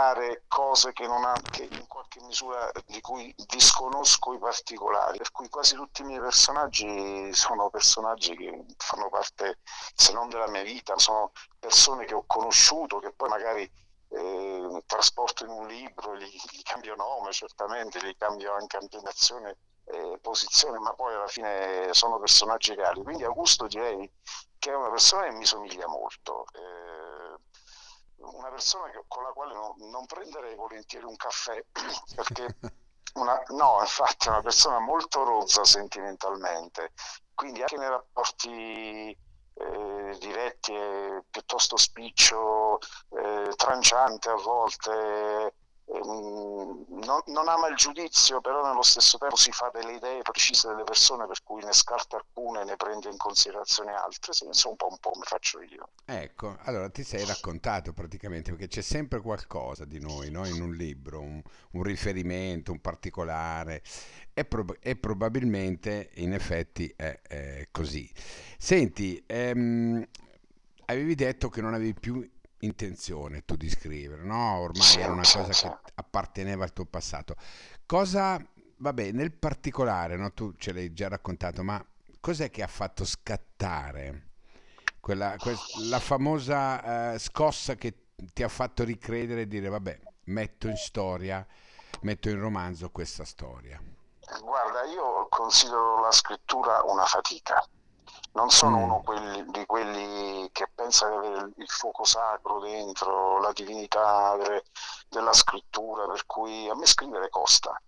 inventare 0.02 0.42
cose 0.48 0.92
che, 0.92 1.06
non 1.06 1.24
ha, 1.24 1.32
che 1.50 1.68
in 1.70 1.86
qualche 1.86 2.20
misura 2.22 2.70
di 2.86 3.00
cui 3.00 3.32
disconosco 3.46 4.32
i 4.34 4.38
particolari, 4.38 5.18
per 5.18 5.30
cui 5.30 5.48
quasi 5.48 5.76
tutti 5.76 6.02
i 6.02 6.04
miei 6.04 6.20
personaggi 6.20 7.32
sono 7.32 7.70
personaggi 7.70 8.36
che 8.36 8.64
fanno 8.76 9.08
parte, 9.08 9.60
se 9.94 10.12
non 10.12 10.28
della 10.28 10.48
mia 10.48 10.62
vita, 10.62 10.98
sono 10.98 11.32
persone 11.58 12.04
che 12.04 12.14
ho 12.14 12.24
conosciuto, 12.26 12.98
che 12.98 13.12
poi 13.12 13.28
magari 13.28 13.70
eh, 14.08 14.82
trasporto 14.86 15.44
in 15.44 15.50
un 15.50 15.66
libro, 15.68 16.16
gli, 16.16 16.24
gli, 16.24 16.62
cambio 16.62 16.96
nome 16.96 17.32
certamente, 17.32 18.00
gli 18.00 18.16
cambio 18.16 18.54
anche 18.54 18.76
ambientazione 18.76 19.56
e 19.84 20.18
posizione, 20.20 20.78
ma 20.78 20.92
poi 20.94 21.14
alla 21.14 21.28
fine 21.28 21.88
sono 21.92 22.18
personaggi 22.18 22.74
reali. 22.74 23.02
Quindi 23.02 23.24
Augusto 23.24 23.66
direi 23.66 24.10
che 24.58 24.70
è 24.70 24.74
una 24.74 24.90
persona 24.90 25.24
che 25.24 25.32
mi 25.32 25.44
somiglia 25.44 25.88
molto. 25.88 26.46
Eh, 26.52 27.01
una 28.22 28.48
persona 28.48 28.90
che, 28.90 29.02
con 29.08 29.22
la 29.22 29.30
quale 29.30 29.54
no, 29.54 29.74
non 29.78 30.06
prenderei 30.06 30.54
volentieri 30.54 31.04
un 31.04 31.16
caffè 31.16 31.62
perché 32.14 32.56
una, 33.14 33.42
no, 33.48 33.78
infatti 33.80 34.28
è 34.28 34.30
una 34.30 34.40
persona 34.40 34.78
molto 34.78 35.22
rozza 35.22 35.64
sentimentalmente, 35.64 36.92
quindi 37.34 37.60
anche 37.60 37.76
nei 37.76 37.88
rapporti 37.88 39.16
eh, 39.54 40.16
diretti 40.18 40.74
è 40.74 41.22
piuttosto 41.30 41.76
spiccio, 41.76 42.78
eh, 43.10 43.52
tranciante 43.56 44.30
a 44.30 44.36
volte, 44.36 45.54
non, 46.04 47.20
non, 47.26 47.48
ama 47.48 47.68
il 47.68 47.76
giudizio, 47.76 48.40
però 48.40 48.64
nello 48.66 48.82
stesso 48.82 49.18
tempo 49.18 49.36
si 49.36 49.50
fa 49.52 49.70
delle 49.72 49.94
idee 49.94 50.22
precise 50.22 50.68
delle 50.68 50.84
persone, 50.84 51.26
per 51.26 51.42
cui 51.42 51.62
ne 51.62 51.72
scarta 51.72 52.16
alcune 52.16 52.62
e 52.62 52.64
ne 52.64 52.76
prende 52.76 53.08
in 53.08 53.16
considerazione 53.16 53.92
altre, 53.92 54.32
se 54.32 54.46
un 54.68 54.76
po' 54.76 54.88
un 54.88 54.98
po' 54.98 55.10
come 55.10 55.24
faccio 55.24 55.60
io. 55.60 55.90
Ecco, 56.04 56.56
allora 56.62 56.88
ti 56.90 57.02
sei 57.02 57.24
raccontato 57.24 57.92
praticamente, 57.92 58.50
perché 58.50 58.68
c'è 58.68 58.82
sempre 58.82 59.20
qualcosa 59.20 59.84
di 59.84 60.00
noi 60.00 60.30
no? 60.30 60.46
in 60.46 60.60
un 60.60 60.72
libro, 60.74 61.20
un, 61.20 61.42
un, 61.72 61.82
riferimento, 61.82 62.72
un 62.72 62.80
particolare, 62.80 63.82
e, 64.34 64.44
prob- 64.44 64.78
e, 64.80 64.96
probabilmente 64.96 66.10
in 66.14 66.32
effetti 66.32 66.92
è, 66.96 67.20
è 67.22 67.68
così. 67.70 68.10
Senti, 68.58 69.22
ehm, 69.26 70.06
avevi 70.86 71.14
detto 71.14 71.48
che 71.48 71.60
non 71.60 71.74
avevi 71.74 71.94
più 71.94 72.28
intenzione 72.62 73.44
tu 73.44 73.56
di 73.56 73.68
scrivere, 73.68 74.22
no? 74.22 74.58
Ormai 74.58 74.96
era 74.96 75.12
una 75.12 75.22
cosa 75.22 75.52
che 75.52 75.78
apparteneva 75.94 76.64
al 76.64 76.72
tuo 76.72 76.84
passato. 76.84 77.36
Cosa, 77.86 78.44
vabbè, 78.76 79.12
nel 79.12 79.32
particolare, 79.32 80.16
no? 80.16 80.32
Tu 80.32 80.54
ce 80.56 80.72
l'hai 80.72 80.92
già 80.92 81.08
raccontato, 81.08 81.62
ma 81.62 81.84
cos'è 82.20 82.50
che 82.50 82.62
ha 82.62 82.68
fatto 82.68 83.04
scattare 83.04 84.30
quella, 85.00 85.36
que- 85.36 85.56
la 85.88 85.98
famosa 85.98 87.12
uh, 87.12 87.18
scossa 87.18 87.74
che 87.74 87.94
ti 88.32 88.42
ha 88.42 88.48
fatto 88.48 88.84
ricredere 88.84 89.42
e 89.42 89.48
dire, 89.48 89.68
vabbè, 89.68 89.98
metto 90.26 90.68
in 90.68 90.76
storia, 90.76 91.44
metto 92.02 92.28
in 92.28 92.38
romanzo 92.38 92.90
questa 92.90 93.24
storia? 93.24 93.82
Guarda, 94.40 94.84
io 94.84 95.26
considero 95.28 96.00
la 96.00 96.12
scrittura 96.12 96.82
una 96.84 97.04
fatica 97.04 97.62
non 98.32 98.50
sono 98.50 98.78
mm. 98.78 98.82
uno 98.82 99.00
quelli, 99.02 99.44
di 99.50 99.66
quelli 99.66 100.48
che 100.52 100.68
pensa 100.74 101.08
di 101.08 101.16
avere 101.16 101.50
il 101.56 101.68
fuoco 101.68 102.04
sacro 102.04 102.60
dentro, 102.60 103.40
la 103.40 103.52
divinità 103.52 104.36
delle, 104.36 104.64
della 105.08 105.32
scrittura, 105.32 106.06
per 106.06 106.26
cui 106.26 106.68
a 106.68 106.74
me 106.74 106.86
scrivere 106.86 107.28
costa, 107.28 107.80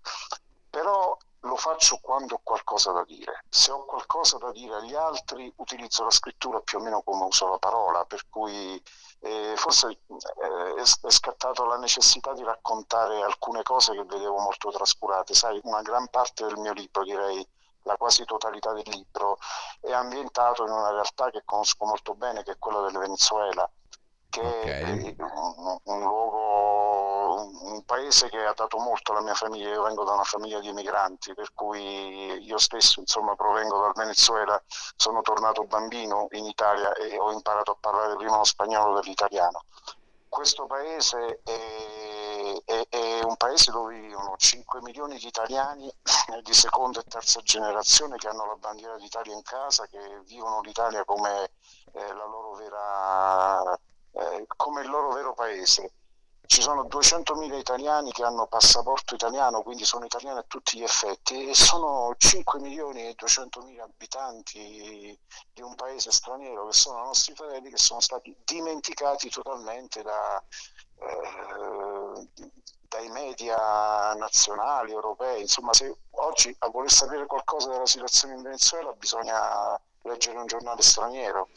però 0.71 1.17
lo 1.45 1.57
faccio 1.57 1.99
quando 2.01 2.37
ho 2.37 2.41
qualcosa 2.43 2.93
da 2.93 3.05
dire. 3.05 3.45
Se 3.49 3.71
ho 3.71 3.85
qualcosa 3.85 4.39
da 4.39 4.51
dire 4.51 4.77
agli 4.77 4.95
altri, 4.95 5.53
utilizzo 5.57 6.05
la 6.05 6.11
scrittura 6.11 6.61
più 6.61 6.79
o 6.79 6.83
meno 6.83 7.03
come 7.03 7.25
uso 7.25 7.49
la 7.49 7.59
parola, 7.59 8.05
per 8.05 8.27
cui 8.29 8.83
eh, 9.21 9.55
forse 9.57 9.89
eh, 9.89 10.75
è, 10.81 11.11
scattata 11.11 11.65
la 11.65 11.77
necessità 11.77 12.33
di 12.33 12.43
raccontare 12.43 13.23
alcune 13.23 13.63
cose 13.63 13.93
che 13.93 14.05
vedevo 14.05 14.39
molto 14.39 14.71
trascurate. 14.71 15.35
Sai, 15.35 15.61
una 15.65 15.83
gran 15.83 16.09
parte 16.09 16.47
del 16.47 16.57
mio 16.57 16.73
libro, 16.73 17.05
direi 17.05 17.47
la 17.85 17.97
quasi 17.97 18.25
totalità 18.25 18.73
del 18.73 18.85
libro, 18.87 19.39
è 19.81 19.93
ambientato 19.93 20.65
in 20.65 20.71
una 20.71 20.91
realtà 20.91 21.31
che 21.31 21.43
conosco 21.45 21.87
molto 21.87 22.15
bene, 22.15 22.43
che 22.43 22.53
è 22.53 22.59
quella 22.59 22.81
del 22.81 22.99
Venezuela, 22.99 23.71
che 24.29 24.41
Ok. 24.41 24.65
è 24.65 24.91
un, 24.91 25.79
un 25.85 26.01
luogo, 26.01 27.43
un, 27.43 27.73
un 27.73 27.85
paese 27.85 28.29
che 28.29 28.45
ha 28.45 28.53
dato 28.53 28.79
molto 28.79 29.13
alla 29.13 29.21
mia 29.21 29.35
famiglia. 29.35 29.71
Io 29.71 29.83
vengo 29.83 30.03
da 30.03 30.13
una 30.13 30.25
famiglia 30.25 30.59
di 30.59 30.69
emigranti, 30.69 31.35
per 31.35 31.53
cui 31.55 32.45
io 32.45 32.59
stesso, 32.59 32.99
insomma, 33.01 33.37
provengo 33.37 33.79
dal 33.79 33.93
Venezuela, 33.95 34.61
sono 34.97 35.21
tornato 35.21 35.63
bambino 35.65 36.27
in 36.33 36.47
Italia 36.47 36.93
e 36.95 37.17
ho 37.17 37.31
imparato 37.31 37.71
a 37.73 37.77
parlare 37.79 38.17
prima 38.17 38.39
lo 38.39 38.45
spagnolo 38.45 38.99
che 38.99 39.09
l'italiano. 39.09 39.63
Questo 40.29 40.67
paese 40.67 41.41
è, 41.45 42.04
è- 42.65 42.87
è 42.89 43.23
un 43.23 43.37
paese 43.37 43.71
dove 43.71 43.99
vivono 43.99 44.35
5 44.37 44.81
milioni 44.83 45.19
di 45.19 45.27
italiani 45.27 45.91
di 46.43 46.55
seconda 46.55 47.01
e 47.01 47.05
terza 47.05 47.41
generazione 47.41 48.17
che 48.17 48.29
hanno 48.29 48.47
la 48.47 48.57
bandiera 48.57 48.97
d'Italia 48.97 49.35
in 49.35 49.43
casa, 49.43 49.87
che 49.87 50.21
vivono 50.25 50.61
l'Italia 50.61 51.05
come, 51.05 51.51
eh, 51.93 52.13
vera, 52.59 53.79
eh, 54.13 54.45
come 54.57 54.83
il 54.83 54.89
loro 54.89 55.13
vero 55.13 55.35
paese. 55.35 55.93
Ci 56.47 56.61
sono 56.61 56.85
200.000 56.85 57.57
italiani 57.57 58.13
che 58.13 58.23
hanno 58.23 58.47
passaporto 58.47 59.15
italiano, 59.15 59.63
quindi 59.63 59.85
sono 59.87 60.05
italiani 60.05 60.39
a 60.39 60.45
tutti 60.47 60.79
gli 60.79 60.83
effetti, 60.83 61.49
e 61.49 61.55
sono 61.55 62.15
5 62.19 62.61
milioni 62.61 63.07
e 63.09 63.15
200.000 63.15 63.83
abitanti 63.83 65.19
di 65.53 65.63
un 65.63 65.75
paese 65.75 66.13
straniero 66.13 66.67
che 66.67 66.75
sono 66.75 67.01
i 67.01 67.05
nostri 67.07 67.35
fratelli 67.35 67.71
che 67.71 67.79
sono 67.79 68.01
stati 68.01 68.37
dimenticati 68.45 69.31
totalmente 69.31 70.03
da, 70.03 70.43
eh, 71.07 72.29
dai 72.89 73.09
media 73.09 74.15
nazionali, 74.15 74.93
europei. 74.93 75.43
Insomma, 75.43 75.73
se 75.73 75.95
oggi 76.11 76.55
a 76.61 76.69
voler 76.69 76.91
sapere 76.91 77.27
qualcosa 77.27 77.71
della 77.71 77.87
situazione 77.87 78.35
in 78.35 78.43
Venezuela 78.43 78.93
bisogna 78.93 79.81
leggere 80.03 80.39
un 80.39 80.47
giornale 80.47 80.83
straniero. 80.83 81.49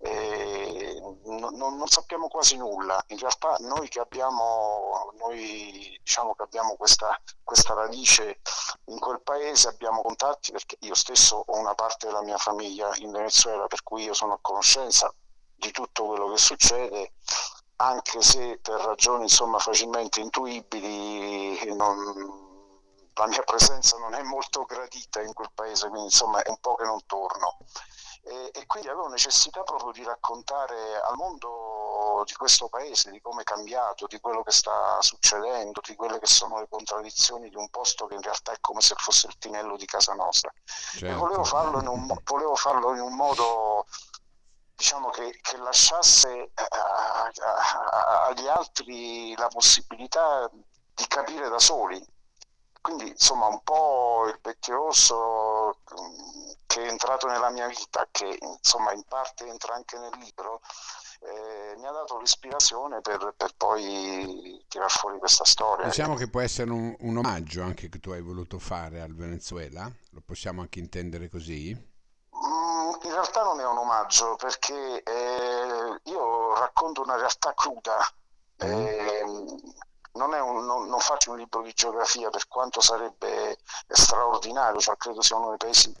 E 0.00 1.00
non, 1.24 1.56
non- 1.56 1.86
sappiamo 1.88 2.28
quasi 2.28 2.56
nulla. 2.56 3.02
In 3.08 3.18
realtà 3.18 3.56
noi 3.60 3.88
che 3.88 3.98
abbiamo, 4.00 5.12
noi, 5.18 5.98
diciamo 5.98 6.34
che 6.34 6.42
abbiamo 6.42 6.76
questa, 6.76 7.20
questa 7.42 7.74
radice 7.74 8.40
in 8.86 8.98
quel 8.98 9.20
paese, 9.20 9.68
abbiamo 9.68 10.02
contatti 10.02 10.52
perché 10.52 10.76
io 10.80 10.94
stesso 10.94 11.42
ho 11.44 11.58
una 11.58 11.74
parte 11.74 12.06
della 12.06 12.22
mia 12.22 12.38
famiglia 12.38 12.90
in 12.98 13.10
Venezuela, 13.10 13.66
per 13.66 13.82
cui 13.82 14.04
io 14.04 14.14
sono 14.14 14.34
a 14.34 14.38
conoscenza 14.40 15.12
di 15.56 15.72
tutto 15.72 16.06
quello 16.06 16.30
che 16.30 16.38
succede, 16.38 17.12
anche 17.80 18.22
se 18.22 18.58
per 18.60 18.80
ragioni 18.80 19.22
insomma 19.24 19.58
facilmente 19.58 20.20
intuibili 20.20 21.74
non- 21.74 22.46
la 23.14 23.26
mia 23.26 23.42
presenza 23.42 23.96
non 23.98 24.14
è 24.14 24.22
molto 24.22 24.64
gradita 24.64 25.20
in 25.20 25.32
quel 25.32 25.50
paese, 25.52 25.88
quindi 25.88 26.06
insomma 26.06 26.40
è 26.42 26.48
un 26.48 26.58
po' 26.60 26.76
che 26.76 26.84
non 26.84 27.00
torno. 27.06 27.56
E, 28.22 28.50
e 28.52 28.66
quindi 28.66 28.88
avevo 28.88 29.08
necessità 29.08 29.62
proprio 29.64 29.90
di 29.90 30.04
raccontare 30.04 31.00
al 31.00 31.16
mondo 31.16 32.22
di 32.24 32.34
questo 32.34 32.68
paese, 32.68 33.10
di 33.10 33.20
come 33.20 33.40
è 33.40 33.44
cambiato, 33.44 34.06
di 34.06 34.20
quello 34.20 34.42
che 34.42 34.52
sta 34.52 35.00
succedendo, 35.00 35.80
di 35.84 35.96
quelle 35.96 36.18
che 36.20 36.26
sono 36.26 36.60
le 36.60 36.68
contraddizioni 36.68 37.48
di 37.48 37.56
un 37.56 37.68
posto 37.70 38.06
che 38.06 38.14
in 38.14 38.22
realtà 38.22 38.52
è 38.52 38.58
come 38.60 38.80
se 38.82 38.94
fosse 38.96 39.26
il 39.26 39.38
tinello 39.38 39.76
di 39.76 39.86
casa 39.86 40.14
nostra. 40.14 40.52
E 41.00 41.12
volevo 41.14 41.42
Certo. 41.42 41.56
farlo 41.56 41.80
in 41.80 41.86
un, 41.88 42.16
farlo 42.54 42.94
in 42.94 43.00
un 43.00 43.14
modo, 43.16 43.86
diciamo, 44.78 45.10
che, 45.10 45.36
che 45.42 45.56
lasciasse 45.56 46.50
a- 46.54 46.68
a- 46.70 47.30
a- 47.34 48.26
agli 48.28 48.46
altri 48.46 49.34
la 49.36 49.48
possibilità 49.48 50.48
di 50.94 51.04
capire 51.08 51.48
da 51.48 51.58
soli. 51.58 52.00
Quindi, 52.80 53.08
insomma, 53.08 53.48
un 53.48 53.60
po' 53.64 54.26
il 54.28 54.38
Pettirosso 54.40 55.80
mm, 56.00 56.50
che 56.66 56.84
è 56.84 56.88
entrato 56.88 57.26
nella 57.26 57.50
mia 57.50 57.66
vita, 57.66 58.06
che 58.10 58.38
insomma 58.40 58.92
in 58.92 59.02
parte 59.08 59.46
entra 59.46 59.74
anche 59.74 59.98
nel 59.98 60.12
libro, 60.18 60.60
eh, 61.22 61.74
mi 61.76 61.86
ha 61.86 61.90
dato 61.90 62.18
l'ispirazione 62.20 63.00
per, 63.00 63.34
per 63.36 63.54
poi 63.56 64.64
tirar 64.68 64.90
fuori 64.90 65.18
questa 65.18 65.44
storia. 65.44 65.86
Diciamo 65.86 66.14
che 66.14 66.28
può 66.28 66.40
essere 66.40 66.70
un, 66.70 66.94
un 67.00 67.16
omaggio 67.16 67.62
anche 67.62 67.88
che 67.88 67.98
tu 67.98 68.10
hai 68.10 68.22
voluto 68.22 68.58
fare 68.60 69.00
al 69.00 69.12
Venezuela, 69.14 69.90
lo 70.10 70.22
possiamo 70.24 70.60
anche 70.60 70.78
intendere 70.78 71.28
così. 71.28 71.96
In 73.18 73.24
realtà 73.24 73.42
non 73.42 73.58
è 73.58 73.66
un 73.66 73.78
omaggio 73.78 74.36
perché 74.36 75.02
eh, 75.02 76.00
io 76.04 76.54
racconto 76.54 77.02
una 77.02 77.16
realtà 77.16 77.52
cruda, 77.52 77.98
eh, 78.58 79.24
non, 80.12 80.34
è 80.34 80.40
un- 80.40 80.64
non- 80.64 80.86
non 80.88 81.00
faccio 81.00 81.32
un 81.32 81.38
libro 81.38 81.62
di 81.62 81.72
geografia 81.72 82.30
per 82.30 82.46
quanto 82.46 82.80
sarebbe 82.80 83.58
straordinario, 83.88 84.78
cioè 84.78 84.96
credo 84.96 85.20
sia 85.20 85.34
uno 85.36 85.48
dei 85.48 85.56
paesi 85.56 85.92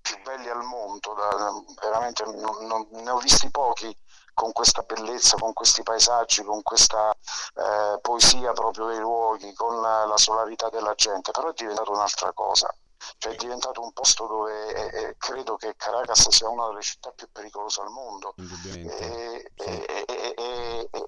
più 0.00 0.22
belli 0.22 0.48
al 0.48 0.62
mondo, 0.62 1.12
da- 1.14 1.60
veramente 1.80 2.24
non, 2.24 2.86
ne 2.90 3.10
ho 3.10 3.18
visti 3.18 3.50
pochi 3.50 3.92
con 4.32 4.52
questa 4.52 4.82
bellezza, 4.82 5.36
con 5.38 5.52
questi 5.52 5.82
paesaggi, 5.82 6.44
con 6.44 6.62
questa 6.62 7.10
eh, 7.54 7.98
poesia 8.00 8.52
proprio 8.52 8.86
dei 8.86 8.98
luoghi, 9.00 9.52
con 9.54 9.80
la, 9.80 10.04
la 10.06 10.16
solarità 10.16 10.68
della 10.70 10.94
gente, 10.94 11.32
però 11.32 11.48
è 11.48 11.52
diventato 11.54 11.90
un'altra 11.90 12.32
cosa. 12.32 12.72
Cioè 13.18 13.32
è 13.32 13.36
diventato 13.36 13.80
un 13.82 13.92
posto 13.92 14.26
dove 14.26 14.90
eh, 14.92 15.16
credo 15.18 15.56
che 15.56 15.74
Caracas 15.76 16.28
sia 16.30 16.48
una 16.48 16.66
delle 16.68 16.82
città 16.82 17.10
più 17.10 17.28
pericolose 17.30 17.80
al 17.80 17.90
mondo 17.90 18.34
e, 18.36 18.44
sì. 18.70 18.86
e- 18.86 19.50
e- 19.56 20.34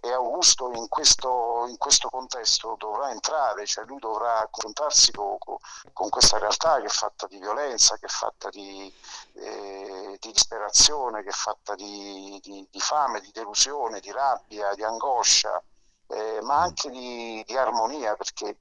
e- 0.02 0.12
Augusto 0.14 0.70
in 0.72 0.86
questo, 0.88 1.66
in 1.68 1.76
questo 1.76 2.08
contesto 2.08 2.76
dovrà 2.78 3.10
entrare, 3.10 3.66
cioè 3.66 3.84
lui 3.84 3.98
dovrà 3.98 4.46
confrontarsi 4.50 5.10
co- 5.12 5.36
co- 5.38 5.58
con 5.92 6.08
questa 6.08 6.38
realtà 6.38 6.78
che 6.80 6.86
è 6.86 6.88
fatta 6.88 7.26
di 7.26 7.38
violenza, 7.38 7.96
che 7.98 8.06
è 8.06 8.08
fatta 8.08 8.48
di, 8.50 8.92
eh, 9.34 10.16
di 10.20 10.32
disperazione, 10.32 11.22
che 11.22 11.30
è 11.30 11.32
fatta 11.32 11.74
di, 11.74 12.38
di- 12.42 12.66
di 12.70 12.80
fame, 12.80 13.20
di 13.20 13.30
delusione, 13.32 14.00
di 14.00 14.12
rabbia, 14.12 14.72
di 14.74 14.84
angoscia, 14.84 15.60
eh, 16.08 16.38
ma 16.42 16.58
Mm. 16.58 16.62
anche 16.62 16.90
di, 16.90 17.42
di 17.46 17.56
armonia, 17.56 18.14
perché 18.14 18.56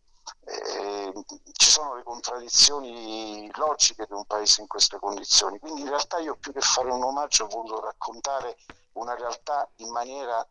eh, 0.45 1.13
ci 1.53 1.69
sono 1.69 1.95
le 1.95 2.03
contraddizioni 2.03 3.49
logiche 3.55 4.05
di 4.07 4.13
un 4.13 4.25
paese 4.25 4.61
in 4.61 4.67
queste 4.67 4.97
condizioni. 4.99 5.59
Quindi 5.59 5.81
in 5.81 5.89
realtà 5.89 6.19
io 6.19 6.35
più 6.35 6.51
che 6.53 6.61
fare 6.61 6.89
un 6.91 7.03
omaggio 7.03 7.45
ho 7.45 7.47
voluto 7.47 7.81
raccontare 7.81 8.57
una 8.93 9.15
realtà 9.15 9.67
in 9.77 9.89
maniera 9.91 10.45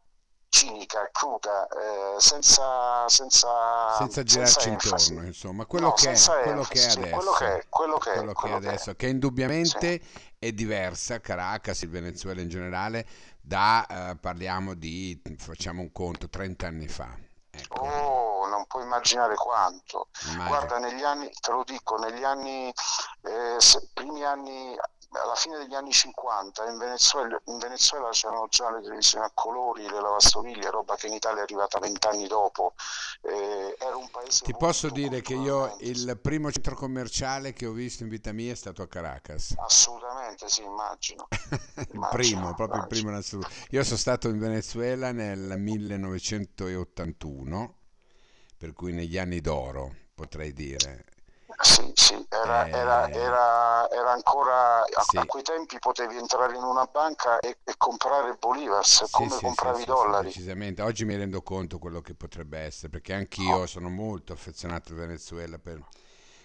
cinica, 0.48 1.08
cruda, 1.10 1.66
eh, 1.68 2.20
senza, 2.20 3.08
senza, 3.08 3.48
Senza 3.96 4.22
senza 4.22 4.22
girarci 4.22 4.68
enfasi. 4.68 5.10
intorno, 5.12 5.26
insomma, 5.28 5.64
quello 5.64 5.86
No, 5.86 5.92
che 5.94 6.10
è, 6.10 6.14
senza 6.14 6.40
quello 6.42 6.62
che 6.64 6.78
è 6.78 6.82
enfasi, 6.82 7.02
sì, 7.02 7.10
quello 7.10 7.32
che 7.32 7.44
adesso, 7.44 7.58
è, 7.58 7.66
quello 7.68 7.98
che 7.98 8.12
è, 8.12 8.14
quello 8.14 8.32
che 8.32 8.32
è 8.32 8.34
quello 8.34 8.58
che 8.58 8.68
è. 8.68 8.72
adesso, 8.72 8.94
che 8.94 9.06
Sì. 9.06 9.12
indubbiamente 9.12 10.00
è 10.38 10.52
diversa, 10.52 11.20
Caracas, 11.20 11.80
il 11.82 11.88
Venezuela 11.90 12.40
in 12.42 12.48
generale, 12.48 13.06
da, 13.40 14.10
eh, 14.10 14.16
parliamo 14.16 14.74
di, 14.74 15.20
facciamo 15.38 15.80
un 15.80 15.90
conto, 15.90 16.28
30 16.28 16.66
anni 16.66 16.86
fa, 16.88 17.16
ecco, 17.50 17.80
Oh, 17.80 18.01
puoi 18.72 18.84
immaginare 18.84 19.34
quanto. 19.34 20.08
immagino. 20.30 20.48
Guarda, 20.48 20.78
negli 20.78 21.02
anni, 21.02 21.30
te 21.30 21.50
lo 21.52 21.62
dico, 21.62 21.98
negli 21.98 22.24
anni, 22.24 22.72
eh, 23.20 23.56
se- 23.58 23.90
primi 23.92 24.24
anni, 24.24 24.74
alla 25.14 25.34
fine 25.34 25.58
degli 25.58 25.74
anni 25.74 25.92
50, 25.92 26.64
in 26.70 26.78
Venezuela, 26.78 27.38
in 27.44 27.58
Venezuela 27.58 28.08
c'erano 28.08 28.46
già 28.48 28.70
le 28.70 28.80
televisioni 28.80 29.26
a 29.26 29.30
colori, 29.34 29.82
le 29.82 30.00
lavastoviglie, 30.00 30.70
roba 30.70 30.96
che 30.96 31.08
in 31.08 31.12
Italia 31.12 31.40
è 31.40 31.42
arrivata 31.42 31.78
vent'anni 31.78 32.26
dopo. 32.26 32.72
Eh, 33.20 33.76
era 33.78 33.94
un 33.94 34.08
paese 34.10 34.46
Ti 34.46 34.56
posso 34.56 34.88
dire 34.88 35.20
che 35.20 35.34
io 35.34 35.76
il 35.80 36.18
primo 36.20 36.50
centro 36.50 36.74
commerciale 36.74 37.52
che 37.52 37.66
ho 37.66 37.72
visto 37.72 38.04
in 38.04 38.08
vita 38.08 38.32
mia 38.32 38.52
è 38.52 38.56
stato 38.56 38.80
a 38.80 38.88
Caracas. 38.88 39.52
Assolutamente, 39.58 40.48
sì, 40.48 40.62
immagino, 40.62 41.28
Il 41.76 41.84
primo, 41.84 41.92
immagino, 41.92 42.54
proprio 42.54 42.66
il 42.66 42.72
immagino. 42.72 42.86
primo 42.88 43.10
in 43.10 43.16
assoluto. 43.16 43.50
Io 43.68 43.84
sono 43.84 43.98
stato 43.98 44.28
in 44.28 44.38
Venezuela 44.38 45.12
nel 45.12 45.58
1981, 45.58 47.74
per 48.62 48.74
cui 48.74 48.92
negli 48.92 49.18
anni 49.18 49.40
d'oro, 49.40 49.92
potrei 50.14 50.52
dire. 50.52 51.04
Sì, 51.60 51.90
sì, 51.94 52.24
era, 52.28 52.68
era- 52.70 53.08
Eh, 53.08 53.12
era- 53.12 53.90
era 53.90 54.12
ancora 54.12 54.78
a, 54.82 54.84
a 54.84 55.02
sì, 55.02 55.26
quei 55.26 55.42
tempi 55.42 55.78
potevi 55.80 56.16
entrare 56.16 56.56
in 56.56 56.62
una 56.62 56.84
banca 56.84 57.40
e, 57.40 57.58
e 57.64 57.74
comprare 57.76 58.36
Bolivars 58.38 59.04
sì, 59.04 59.10
come 59.10 59.28
sì, 59.28 59.38
sì, 59.38 59.46
compravi 59.46 59.82
i 59.82 59.84
sì, 59.84 59.94
sì, 59.94 59.94
dollari. 59.94 60.26
decisamente. 60.26 60.82
Oggi 60.82 61.04
mi 61.04 61.16
rendo 61.16 61.42
conto 61.42 61.78
quello 61.78 62.00
che 62.00 62.14
potrebbe 62.14 62.58
essere, 62.60 62.88
perché 62.88 63.12
anch'io 63.14 63.66
sono 63.66 63.88
molto 63.88 64.32
affezionato 64.32 64.92
al 64.92 64.98
Venezuela 64.98 65.58
per 65.58 65.84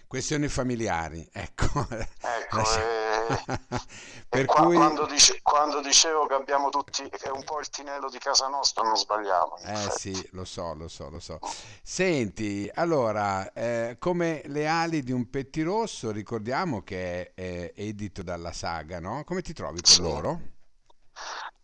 questioni 0.08 0.48
familiari, 0.48 1.28
ecco. 1.32 1.86
ecco, 2.20 2.56
Lascia- 2.56 2.90
e, 3.28 3.44
e 4.30 4.42
Per 4.42 4.44
qua- 4.44 4.62
cui 4.62 4.74
quando, 4.74 5.06
dice- 5.06 5.40
quando 5.42 5.80
dicevo 5.80 6.26
che 6.26 6.34
abbiamo 6.34 6.68
tutti, 6.70 7.08
che 7.08 7.18
è 7.28 7.30
un 7.30 7.44
po' 7.44 7.60
il 7.60 7.68
tinello 7.70 8.08
di 8.10 8.18
casa 8.18 8.48
nostra, 8.48 8.82
non 8.82 8.96
sbagliavo, 8.96 9.58
in 9.60 9.66
Eh 9.66 9.70
effetti. 9.70 9.90
sì, 9.90 10.28
lo 10.32 10.44
so, 10.44 10.72
lo 10.74 10.88
so, 10.88 11.10
lo 11.10 11.18
so. 11.20 11.40
Senti, 11.82 12.70
allora, 12.74 13.52
eh, 13.52 13.96
come 13.98 14.42
Le 14.46 14.66
ali 14.68 15.02
di 15.02 15.12
un 15.12 15.28
pettirosso, 15.30 16.10
ricordiamo 16.12 16.82
che 16.82 17.32
è, 17.34 17.34
è 17.34 17.72
edito 17.76 18.22
dalla 18.22 18.52
Saga, 18.52 19.00
no? 19.00 19.24
Come 19.24 19.42
ti 19.42 19.52
trovi 19.52 19.82
con 19.82 19.96
Sì, 19.96 20.02
loro? 20.02 20.40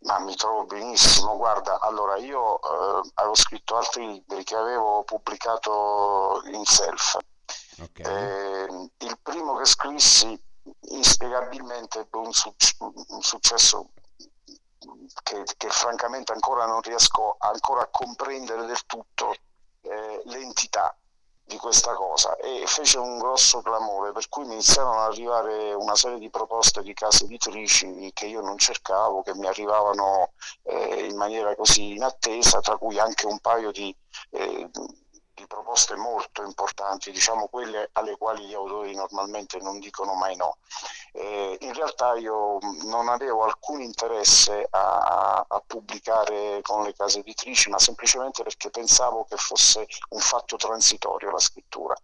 ma 0.01 0.19
mi 0.21 0.35
trovo 0.37 0.65
benissimo. 0.67 1.37
Guarda, 1.37 1.81
allora 1.81 2.17
io 2.17 2.61
eh, 2.61 3.11
avevo 3.15 3.35
scritto 3.35 3.77
altri 3.77 4.07
libri 4.07 4.45
che 4.45 4.55
avevo 4.57 5.03
pubblicato 5.05 6.43
in 6.53 6.65
self. 6.65 7.19
Ok. 7.81 7.99
Eh, 8.01 8.91
il 8.99 9.19
primo 9.23 9.57
che 9.57 9.65
scrissi 9.65 10.41
inspiegabilmente 10.91 12.01
ebbe 12.01 12.19
un, 12.19 12.33
suc- 12.33 12.77
un 12.79 13.23
successo 13.23 13.91
che, 15.23 15.43
che, 15.57 15.69
francamente 15.69 16.33
ancora 16.33 16.67
non 16.67 16.81
riesco 16.81 17.37
ancora 17.39 17.83
a 17.83 17.89
comprendere 17.91 18.65
del 18.67 18.85
tutto 18.87 19.35
eh, 19.83 20.23
l'entità 20.27 20.97
di 21.47 21.59
questa 21.59 21.93
cosa 21.93 22.37
e 22.37 22.65
fece 22.67 22.99
un 22.99 23.19
grosso 23.19 23.61
clamore 23.61 24.13
per 24.13 24.29
cui 24.31 24.45
mi 24.45 24.55
iniziarono 24.55 25.01
ad 25.01 25.13
arrivare 25.13 25.75
una 25.75 25.95
serie 25.95 26.19
di 26.19 26.31
proposte 26.31 26.83
di 26.83 26.95
case 26.95 27.25
editrici 27.25 28.11
che 28.15 28.27
io 28.27 28.41
non 28.41 28.57
cercavo, 28.57 29.23
che 29.23 29.35
mi 29.35 29.47
arrivavano 29.47 30.33
eh, 30.63 31.05
in 31.05 31.17
maniera 31.17 31.55
così 31.55 31.97
inattesa, 31.97 32.61
tra 32.61 32.79
cui 32.79 32.99
anche 32.99 33.27
un 33.27 33.39
paio 33.41 33.71
di, 33.73 33.95
eh, 34.31 34.71
di 35.35 35.47
proposte 35.47 35.97
molto 35.97 36.43
importanti, 36.43 37.11
diciamo 37.11 37.49
quelle 37.49 37.91
alle 37.93 38.17
quali 38.17 38.47
gli 38.47 38.55
autori 38.55 38.95
normalmente 38.95 39.59
non 39.59 39.79
dicono 39.81 40.15
mai 40.15 40.37
no. 40.37 40.59
Eh, 41.13 41.59
in 41.61 41.73
realtà 41.75 42.15
io 42.15 42.59
non 42.85 43.09
avevo 43.09 43.45
alcun 43.45 43.81
interesse 43.81 44.67
a, 44.71 45.45
a, 45.47 45.63
pubblicare 45.67 46.61
con 46.63 46.85
le 46.85 46.95
case 46.95 47.19
editrici, 47.21 47.69
ma 47.69 47.79
semplicemente 47.79 48.43
perché 48.43 48.71
pensavo 48.71 49.25
che 49.25 49.37
fosse 49.37 49.87
un 50.11 50.21
fatto 50.21 50.57
transitorio 50.57 51.31
la 51.31 51.39
scrittura. 51.39 51.95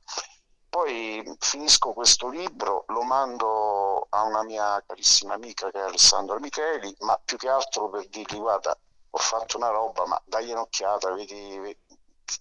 Poi 0.69 1.37
finisco 1.41 1.93
questo 1.93 2.29
libro, 2.29 2.85
lo 2.89 3.03
mando 3.03 4.07
a 4.11 4.23
una 4.23 4.45
mia 4.45 4.81
carissima 4.87 5.35
amica 5.35 5.69
che 5.71 5.79
è 5.79 5.83
Alessandra 5.83 6.39
Micheli, 6.39 6.95
ma 7.01 7.21
più 7.25 7.37
che 7.37 7.49
altro 7.49 7.89
per 7.89 8.07
dirgli 8.09 8.39
guarda, 8.39 8.77
ho 9.11 9.19
fatto 9.19 9.57
una 9.57 9.71
roba, 9.71 10.07
ma 10.07 10.21
dagli 10.25 10.53
un'occhiata, 10.53 11.13
vedi, 11.13 11.77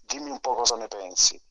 dimmi 0.02 0.30
un 0.30 0.40
po' 0.40 0.56
cosa 0.56 0.76
ne 0.76 0.88
pensi. 0.88 1.42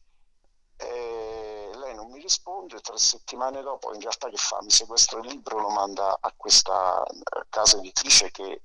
E 0.76 1.71
lei 1.75 1.95
non 1.95 2.11
mi 2.11 2.21
risponde, 2.21 2.80
tre 2.80 2.99
settimane 2.99 3.62
dopo 3.62 3.92
in 3.95 4.00
realtà 4.00 4.28
che 4.28 4.37
fa? 4.37 4.61
Mi 4.62 4.71
sequestra 4.71 5.18
il 5.21 5.26
libro, 5.26 5.59
lo 5.59 5.71
manda 5.71 6.18
a 6.21 6.33
questa 6.37 7.02
eh, 7.04 7.47
casa 7.49 7.78
editrice 7.78 8.30
che 8.30 8.45
eh, 8.45 8.62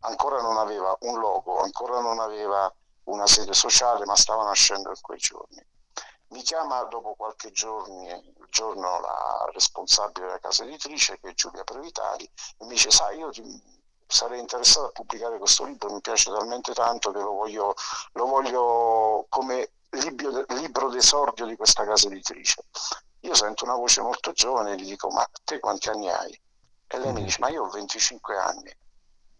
ancora 0.00 0.40
non 0.40 0.58
aveva 0.58 0.96
un 1.00 1.18
logo, 1.18 1.58
ancora 1.58 2.00
non 2.00 2.20
aveva 2.20 2.72
una 3.04 3.26
sede 3.26 3.52
sociale, 3.54 4.04
ma 4.04 4.14
stava 4.14 4.44
nascendo 4.44 4.90
in 4.90 5.00
quei 5.00 5.18
giorni. 5.18 5.64
Mi 6.28 6.42
chiama 6.42 6.84
dopo 6.84 7.14
qualche 7.14 7.50
giorno, 7.50 8.22
giorno 8.50 9.00
la 9.00 9.48
responsabile 9.52 10.26
della 10.26 10.38
casa 10.38 10.62
editrice, 10.62 11.18
che 11.18 11.30
è 11.30 11.34
Giulia 11.34 11.64
Previtali, 11.64 12.24
e 12.24 12.64
mi 12.64 12.74
dice, 12.74 12.92
sai, 12.92 13.18
io 13.18 13.30
ti, 13.30 13.42
sarei 14.10 14.40
interessato 14.40 14.86
a 14.86 14.90
pubblicare 14.90 15.38
questo 15.38 15.64
libro, 15.64 15.92
mi 15.92 16.00
piace 16.00 16.30
talmente 16.30 16.72
tanto 16.72 17.12
che 17.12 17.18
lo 17.18 17.32
voglio, 17.32 17.74
lo 18.12 18.26
voglio 18.26 19.26
come 19.28 19.70
libro, 19.90 20.44
libro 20.48 20.88
d'esordio 20.88 21.46
di 21.46 21.56
questa 21.56 21.84
casa 21.84 22.08
editrice. 22.08 22.64
Io 23.20 23.34
sento 23.34 23.64
una 23.64 23.74
voce 23.74 24.00
molto 24.00 24.32
giovane 24.32 24.72
e 24.72 24.76
gli 24.76 24.88
dico, 24.88 25.08
ma 25.10 25.26
te 25.44 25.58
quanti 25.58 25.88
anni 25.88 26.10
hai? 26.10 26.40
E 26.86 26.98
lei 26.98 27.12
mi 27.12 27.20
mm. 27.20 27.24
dice, 27.24 27.38
ma 27.40 27.48
io 27.50 27.64
ho 27.64 27.68
25 27.68 28.36
anni. 28.36 28.76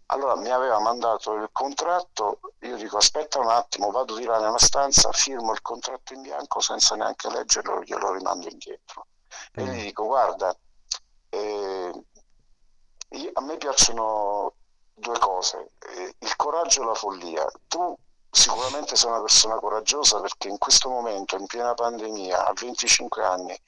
Allora 0.06 0.36
mi 0.36 0.50
aveva 0.50 0.80
mandato 0.80 1.34
il 1.34 1.48
contratto, 1.52 2.40
io 2.60 2.76
dico 2.76 2.96
aspetta 2.96 3.38
un 3.38 3.48
attimo, 3.48 3.90
vado 3.90 4.16
di 4.16 4.24
là 4.24 4.40
nella 4.40 4.58
stanza, 4.58 5.12
firmo 5.12 5.52
il 5.52 5.62
contratto 5.62 6.14
in 6.14 6.22
bianco 6.22 6.60
senza 6.60 6.96
neanche 6.96 7.30
leggerlo, 7.30 7.82
glielo 7.82 8.12
rimando 8.12 8.48
indietro. 8.48 9.06
E 9.52 9.62
gli 9.62 9.68
mm. 9.68 9.80
dico 9.80 10.04
guarda, 10.04 10.56
eh, 11.28 12.04
a 13.32 13.40
me 13.40 13.56
piacciono 13.56 14.54
due 15.00 15.18
cose, 15.18 15.72
eh, 15.78 16.14
il 16.18 16.36
coraggio 16.36 16.82
e 16.82 16.84
la 16.86 16.94
follia. 16.94 17.50
Tu 17.66 17.96
sicuramente 18.30 18.94
sei 18.94 19.10
una 19.10 19.20
persona 19.20 19.56
coraggiosa 19.56 20.20
perché 20.20 20.48
in 20.48 20.58
questo 20.58 20.88
momento, 20.88 21.36
in 21.36 21.46
piena 21.46 21.74
pandemia, 21.74 22.46
a 22.46 22.52
25 22.52 23.24
anni, 23.24 23.58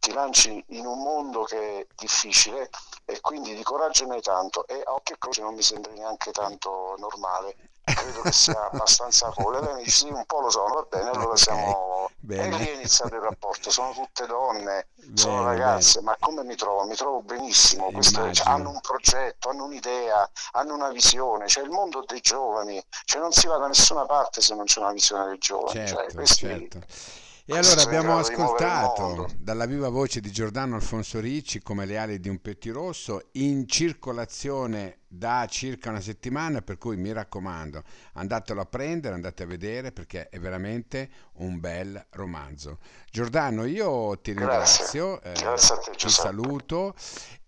ti 0.00 0.12
lanci 0.12 0.64
in 0.68 0.86
un 0.86 0.98
mondo 1.02 1.44
che 1.44 1.80
è 1.80 1.86
difficile 1.94 2.70
e 3.04 3.20
quindi 3.20 3.54
di 3.54 3.62
coraggio 3.62 4.06
ne 4.06 4.14
hai 4.14 4.22
tanto. 4.22 4.66
E 4.66 4.82
a 4.84 4.92
occhio 4.94 5.14
e 5.14 5.18
croce 5.18 5.42
non 5.42 5.54
mi 5.54 5.62
sembra 5.62 5.92
neanche 5.92 6.32
tanto 6.32 6.94
normale 6.98 7.70
credo 7.94 8.20
che 8.22 8.32
sia 8.32 8.70
abbastanza 8.70 9.30
folle. 9.32 9.60
Lei 9.60 9.74
mi 9.74 9.82
dice 9.84 10.06
sì, 10.06 10.12
un 10.12 10.24
po' 10.26 10.40
lo 10.40 10.50
sono, 10.50 10.74
va 10.74 10.86
bene, 10.88 11.10
allora 11.10 11.24
okay. 11.24 11.36
siamo... 11.36 12.10
Bene. 12.22 12.54
E 12.54 12.58
lì 12.58 12.66
è 12.66 12.74
iniziato 12.74 13.14
il 13.14 13.22
rapporto, 13.22 13.70
sono 13.70 13.92
tutte 13.92 14.26
donne, 14.26 14.88
bene, 14.94 15.16
sono 15.16 15.44
ragazze, 15.44 16.00
bene. 16.00 16.10
ma 16.10 16.26
come 16.26 16.44
mi 16.44 16.54
trovo? 16.54 16.84
Mi 16.84 16.94
trovo 16.94 17.22
benissimo, 17.22 17.90
Queste, 17.90 18.32
cioè, 18.34 18.46
hanno 18.46 18.70
un 18.70 18.80
progetto, 18.80 19.48
hanno 19.48 19.64
un'idea, 19.64 20.28
hanno 20.52 20.74
una 20.74 20.90
visione, 20.90 21.48
cioè 21.48 21.64
il 21.64 21.70
mondo 21.70 22.04
dei 22.06 22.20
giovani, 22.20 22.82
cioè 23.04 23.22
non 23.22 23.32
si 23.32 23.46
va 23.46 23.56
da 23.56 23.68
nessuna 23.68 24.04
parte 24.04 24.42
se 24.42 24.54
non 24.54 24.64
c'è 24.64 24.80
una 24.80 24.92
visione 24.92 25.28
dei 25.28 25.38
giovani. 25.38 25.72
Cioè, 25.72 25.86
certo, 25.86 26.02
cioè, 26.02 26.14
questi, 26.14 26.46
certo. 26.46 26.78
E 27.46 27.58
allora 27.58 27.82
abbiamo 27.82 28.16
ascoltato 28.16 29.28
dalla 29.36 29.66
viva 29.66 29.88
voce 29.88 30.20
di 30.20 30.30
Giordano 30.30 30.76
Alfonso 30.76 31.18
Ricci 31.18 31.60
come 31.60 31.84
le 31.84 31.98
ali 31.98 32.20
di 32.20 32.28
un 32.28 32.40
pettirosso 32.40 33.30
in 33.32 33.66
circolazione 33.66 34.99
da 35.12 35.44
circa 35.50 35.90
una 35.90 36.00
settimana, 36.00 36.62
per 36.62 36.78
cui 36.78 36.96
mi 36.96 37.12
raccomando, 37.12 37.82
andatelo 38.12 38.60
a 38.60 38.64
prendere, 38.64 39.14
andate 39.14 39.42
a 39.42 39.46
vedere 39.46 39.90
perché 39.90 40.28
è 40.28 40.38
veramente 40.38 41.10
un 41.38 41.58
bel 41.58 42.06
romanzo. 42.10 42.78
Giordano, 43.10 43.64
io 43.64 44.16
ti 44.20 44.30
ringrazio, 44.30 45.18
Grazie. 45.18 45.32
Eh, 45.32 45.42
Grazie 45.42 45.78
te, 45.84 45.90
ti 45.96 46.08
saluto 46.08 46.94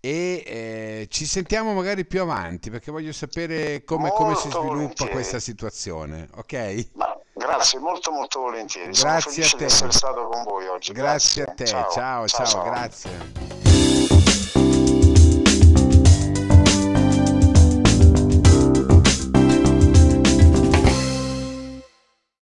e 0.01 0.43
eh, 0.45 1.07
ci 1.09 1.25
sentiamo 1.25 1.73
magari 1.73 2.05
più 2.05 2.19
avanti 2.21 2.69
perché 2.69 2.91
voglio 2.91 3.13
sapere 3.13 3.85
come, 3.85 4.09
come 4.09 4.35
si 4.35 4.49
sviluppa 4.49 4.67
volentieri. 4.67 5.11
questa 5.11 5.39
situazione, 5.39 6.27
ok? 6.35 6.89
Ma 6.95 7.17
Grazie, 7.35 7.79
molto 7.79 8.11
molto 8.11 8.41
volentieri. 8.41 8.91
Grazie 8.91 9.19
Sono 9.19 9.33
felice 9.35 9.57
di 9.57 9.63
essere 9.63 9.91
stato 9.91 10.27
con 10.27 10.43
voi 10.43 10.67
oggi. 10.67 10.91
Grazie, 10.91 11.43
grazie. 11.43 11.43
a 11.43 11.55
te, 11.55 11.65
ciao 11.65 11.91
ciao, 11.91 12.27
ciao, 12.27 12.45
ciao. 12.45 12.63
grazie. 12.63 13.72